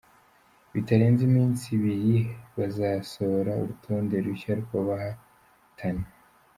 [0.73, 2.15] Bitarenze iminsi ibiri
[2.57, 6.05] bazasohora urutonde rushya rw’abahatana.